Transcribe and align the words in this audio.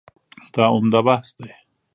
دا 0.53 0.63
عمده 0.73 0.99
بحث 1.07 1.29
دی. 1.37 1.51